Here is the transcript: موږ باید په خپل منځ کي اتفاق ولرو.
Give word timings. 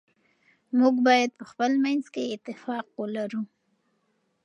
موږ 0.79 0.95
باید 1.07 1.31
په 1.39 1.43
خپل 1.51 1.71
منځ 1.83 2.03
کي 2.13 2.23
اتفاق 2.35 2.85
ولرو. 3.01 3.41